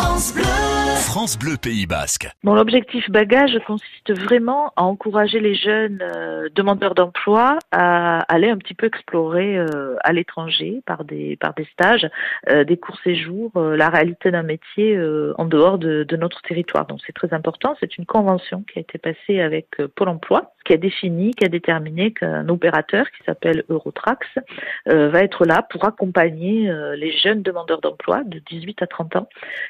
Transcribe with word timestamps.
France 0.00 0.32
Bleu. 0.32 0.69
France 1.00 1.38
Bleu 1.38 1.56
Pays 1.56 1.86
Basque. 1.86 2.28
Bon, 2.44 2.54
l'objectif 2.54 3.10
bagage 3.10 3.58
consiste 3.66 4.12
vraiment 4.12 4.72
à 4.76 4.82
encourager 4.82 5.40
les 5.40 5.54
jeunes 5.54 6.00
euh, 6.02 6.48
demandeurs 6.54 6.94
d'emploi 6.94 7.58
à 7.72 8.18
aller 8.32 8.50
un 8.50 8.58
petit 8.58 8.74
peu 8.74 8.86
explorer 8.86 9.58
euh, 9.58 9.96
à 10.04 10.12
l'étranger 10.12 10.82
par 10.86 11.04
des 11.04 11.36
par 11.36 11.54
des 11.54 11.64
stages, 11.72 12.08
euh, 12.48 12.64
des 12.64 12.76
courts 12.76 12.98
séjours, 13.02 13.52
la 13.54 13.88
réalité 13.88 14.30
d'un 14.30 14.42
métier 14.42 14.98
en 15.38 15.44
dehors 15.46 15.78
de, 15.78 16.04
de, 16.04 16.16
notre 16.16 16.42
territoire. 16.42 16.86
Donc 16.86 17.00
c'est 17.06 17.14
très 17.14 17.32
important. 17.32 17.74
C'est 17.80 17.96
une 17.96 18.06
convention 18.06 18.62
qui 18.62 18.78
a 18.78 18.82
été 18.82 18.98
passée 18.98 19.40
avec 19.40 19.68
Pôle 19.96 20.08
Emploi, 20.08 20.52
qui 20.64 20.74
a 20.74 20.76
défini, 20.76 21.32
qui 21.32 21.44
a 21.44 21.48
déterminé 21.48 22.12
qu'un 22.12 22.48
opérateur 22.48 23.06
qui 23.10 23.24
s'appelle 23.24 23.64
Eurotrax 23.68 24.26
va 24.86 25.22
être 25.22 25.46
là 25.46 25.62
pour 25.62 25.84
accompagner 25.84 26.70
les 26.96 27.16
jeunes 27.16 27.42
demandeurs 27.42 27.80
d'emploi 27.80 28.22
de 28.24 28.38
18 28.38 28.82
à 28.82 28.86
30 28.86 29.16
ans 29.16 29.28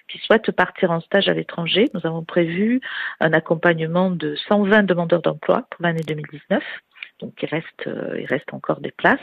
qui 0.08 0.18
souhaitent 0.18 0.50
partir 0.50 0.90
en 0.90 1.00
stage 1.00 1.19
à 1.28 1.34
l'étranger. 1.34 1.90
Nous 1.94 2.06
avons 2.06 2.24
prévu 2.24 2.80
un 3.20 3.32
accompagnement 3.32 4.10
de 4.10 4.34
120 4.48 4.84
demandeurs 4.84 5.22
d'emploi 5.22 5.66
pour 5.70 5.82
l'année 5.82 6.02
2019 6.06 6.62
donc 7.20 7.34
il 7.42 7.48
reste, 7.48 7.86
euh, 7.86 8.18
il 8.18 8.26
reste 8.26 8.52
encore 8.52 8.80
des 8.80 8.90
places. 8.90 9.18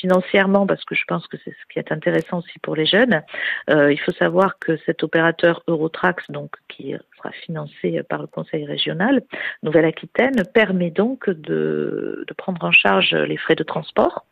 Financièrement, 0.00 0.66
parce 0.66 0.84
que 0.84 0.94
je 0.94 1.04
pense 1.06 1.26
que 1.26 1.36
c'est 1.44 1.50
ce 1.50 1.72
qui 1.72 1.78
est 1.78 1.92
intéressant 1.92 2.38
aussi 2.38 2.58
pour 2.60 2.76
les 2.76 2.86
jeunes, 2.86 3.22
euh, 3.70 3.92
il 3.92 3.98
faut 4.00 4.12
savoir 4.12 4.58
que 4.58 4.76
cet 4.86 5.02
opérateur 5.02 5.62
Eurotrax, 5.66 6.24
donc 6.30 6.56
qui 6.68 6.94
sera 7.16 7.30
financé 7.30 8.02
par 8.08 8.20
le 8.20 8.26
Conseil 8.26 8.64
régional 8.64 9.22
Nouvelle-Aquitaine, 9.62 10.42
permet 10.52 10.90
donc 10.90 11.28
de, 11.30 12.24
de 12.26 12.34
prendre 12.34 12.64
en 12.64 12.72
charge 12.72 13.14
les 13.14 13.36
frais 13.36 13.54
de 13.54 13.64
transport, 13.64 14.24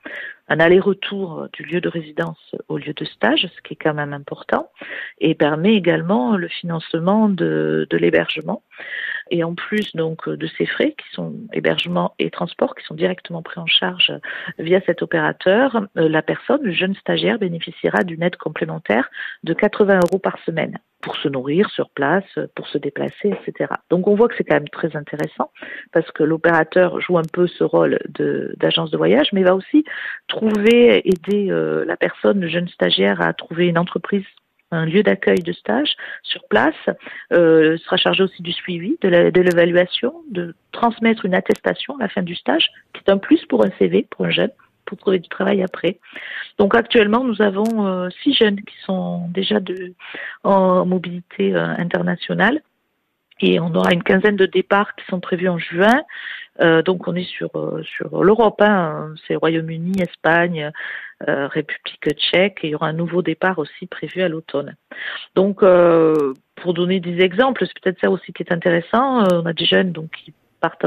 un 0.48 0.58
aller-retour 0.58 1.48
du 1.52 1.62
lieu 1.62 1.80
de 1.80 1.88
résidence 1.88 2.54
au 2.68 2.76
lieu 2.76 2.92
de 2.92 3.04
stage, 3.04 3.48
ce 3.54 3.62
qui 3.62 3.74
est 3.74 3.76
quand 3.76 3.94
même 3.94 4.12
important, 4.12 4.70
et 5.20 5.34
permet 5.34 5.74
également 5.74 6.36
le 6.36 6.48
financement 6.48 7.28
de, 7.28 7.86
de 7.88 7.96
l'hébergement. 7.96 8.62
Et 9.30 9.44
en 9.44 9.54
plus 9.54 9.94
donc 9.94 10.28
de 10.28 10.46
ces 10.58 10.66
frais 10.66 10.94
qui 10.98 11.14
sont 11.14 11.34
hébergement 11.52 12.14
et 12.18 12.30
transport 12.30 12.74
qui 12.74 12.84
sont 12.84 12.94
directement 12.94 13.42
pris 13.42 13.60
en 13.60 13.66
charge 13.66 14.12
via 14.58 14.80
cet 14.86 15.02
opérateur, 15.02 15.86
euh, 15.96 16.08
la 16.08 16.22
personne, 16.22 16.62
le 16.62 16.72
jeune 16.72 16.94
stagiaire, 16.96 17.38
bénéficiera 17.38 18.02
d'une 18.02 18.22
aide 18.22 18.36
complémentaire 18.36 19.08
de 19.44 19.54
80 19.54 20.00
euros 20.06 20.18
par 20.18 20.38
semaine 20.44 20.78
pour 21.00 21.16
se 21.16 21.28
nourrir 21.28 21.70
sur 21.70 21.90
place, 21.90 22.24
pour 22.54 22.66
se 22.68 22.78
déplacer, 22.78 23.32
etc. 23.32 23.72
Donc 23.88 24.06
on 24.06 24.14
voit 24.14 24.28
que 24.28 24.34
c'est 24.36 24.44
quand 24.44 24.56
même 24.56 24.68
très 24.68 24.94
intéressant 24.96 25.50
parce 25.92 26.10
que 26.12 26.22
l'opérateur 26.22 27.00
joue 27.00 27.18
un 27.18 27.28
peu 27.32 27.46
ce 27.46 27.64
rôle 27.64 27.98
d'agence 28.58 28.90
de, 28.90 28.96
voyage, 28.96 29.32
mais 29.32 29.42
va 29.42 29.54
aussi 29.54 29.84
trouver, 30.28 31.08
aider 31.08 31.50
euh, 31.50 31.84
la 31.86 31.96
personne, 31.96 32.40
le 32.40 32.48
jeune 32.48 32.68
stagiaire 32.68 33.20
à 33.22 33.32
trouver 33.32 33.68
une 33.68 33.78
entreprise 33.78 34.26
un 34.70 34.84
lieu 34.84 35.02
d'accueil 35.02 35.42
de 35.42 35.52
stage 35.52 35.94
sur 36.22 36.42
place, 36.48 36.74
euh, 37.32 37.76
sera 37.78 37.96
chargé 37.96 38.22
aussi 38.22 38.42
du 38.42 38.52
suivi, 38.52 38.96
de 39.02 39.40
l'évaluation, 39.40 40.14
de 40.30 40.54
transmettre 40.72 41.24
une 41.24 41.34
attestation 41.34 41.96
à 41.96 42.02
la 42.02 42.08
fin 42.08 42.22
du 42.22 42.34
stage, 42.34 42.68
qui 42.92 43.02
est 43.06 43.10
un 43.10 43.18
plus 43.18 43.44
pour 43.46 43.64
un 43.64 43.70
CV, 43.78 44.06
pour 44.10 44.26
un 44.26 44.30
jeune, 44.30 44.50
pour 44.86 44.98
trouver 44.98 45.18
du 45.18 45.28
travail 45.28 45.62
après. 45.62 45.98
Donc 46.58 46.74
actuellement, 46.74 47.24
nous 47.24 47.42
avons 47.42 47.86
euh, 47.86 48.08
six 48.22 48.34
jeunes 48.34 48.60
qui 48.60 48.76
sont 48.84 49.28
déjà 49.28 49.60
de, 49.60 49.94
en 50.44 50.84
mobilité 50.86 51.54
euh, 51.54 51.66
internationale 51.78 52.60
et 53.40 53.58
on 53.60 53.74
aura 53.74 53.92
une 53.92 54.02
quinzaine 54.02 54.36
de 54.36 54.46
départs 54.46 54.94
qui 54.94 55.04
sont 55.06 55.20
prévus 55.20 55.48
en 55.48 55.58
juin. 55.58 56.02
Euh, 56.60 56.82
donc 56.82 57.08
on 57.08 57.14
est 57.14 57.28
sur 57.28 57.50
sur 57.82 58.22
l'Europe, 58.22 58.60
hein. 58.60 59.14
c'est 59.26 59.36
Royaume-Uni, 59.36 60.00
Espagne, 60.00 60.70
euh, 61.28 61.46
République 61.48 62.08
tchèque, 62.16 62.60
et 62.62 62.68
il 62.68 62.70
y 62.70 62.74
aura 62.74 62.88
un 62.88 62.92
nouveau 62.92 63.22
départ 63.22 63.58
aussi 63.58 63.86
prévu 63.86 64.22
à 64.22 64.28
l'automne. 64.28 64.76
Donc 65.34 65.62
euh, 65.62 66.34
pour 66.56 66.74
donner 66.74 67.00
des 67.00 67.20
exemples, 67.20 67.66
c'est 67.66 67.80
peut-être 67.80 68.00
ça 68.00 68.10
aussi 68.10 68.32
qui 68.32 68.42
est 68.42 68.52
intéressant. 68.52 69.24
on 69.32 69.46
a 69.46 69.52
des 69.52 69.64
jeunes 69.64 69.92
donc 69.92 70.10
qui 70.10 70.32
partent 70.60 70.86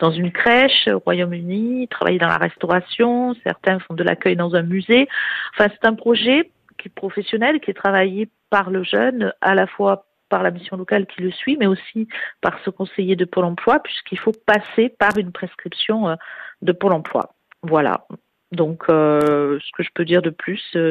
dans 0.00 0.10
une 0.10 0.32
crèche 0.32 0.88
au 0.88 0.98
Royaume-Uni, 0.98 1.86
travaillent 1.88 2.18
dans 2.18 2.26
la 2.26 2.38
restauration, 2.38 3.34
certains 3.44 3.78
font 3.78 3.94
de 3.94 4.02
l'accueil 4.02 4.34
dans 4.34 4.56
un 4.56 4.62
musée. 4.62 5.08
Enfin, 5.52 5.70
c'est 5.72 5.86
un 5.86 5.94
projet 5.94 6.50
qui 6.78 6.88
est 6.88 6.94
professionnel, 6.94 7.60
qui 7.60 7.70
est 7.70 7.74
travaillé 7.74 8.28
par 8.50 8.70
le 8.70 8.82
jeune, 8.82 9.32
à 9.40 9.54
la 9.54 9.68
fois 9.68 10.06
par 10.34 10.42
la 10.42 10.50
mission 10.50 10.76
locale 10.76 11.06
qui 11.06 11.22
le 11.22 11.30
suit, 11.30 11.56
mais 11.60 11.68
aussi 11.68 12.08
par 12.40 12.58
ce 12.64 12.70
conseiller 12.70 13.14
de 13.14 13.24
Pôle 13.24 13.44
emploi, 13.44 13.78
puisqu'il 13.78 14.18
faut 14.18 14.32
passer 14.46 14.88
par 14.88 15.16
une 15.16 15.30
prescription 15.30 16.08
euh, 16.08 16.16
de 16.60 16.72
Pôle 16.72 16.92
emploi. 16.92 17.36
Voilà. 17.62 18.04
Donc, 18.50 18.86
euh, 18.88 19.60
ce 19.64 19.70
que 19.76 19.84
je 19.84 19.90
peux 19.94 20.04
dire 20.04 20.22
de 20.22 20.30
plus, 20.30 20.60
euh, 20.74 20.82